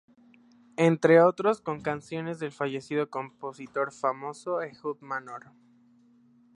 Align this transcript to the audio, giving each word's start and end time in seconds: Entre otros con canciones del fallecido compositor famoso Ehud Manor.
Entre 0.77 1.21
otros 1.21 1.61
con 1.61 1.81
canciones 1.81 2.39
del 2.39 2.51
fallecido 2.51 3.11
compositor 3.11 3.91
famoso 3.91 4.59
Ehud 4.63 4.97
Manor. 5.01 5.51